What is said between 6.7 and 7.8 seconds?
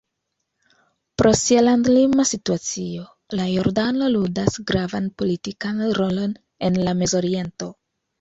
la Mezoriento.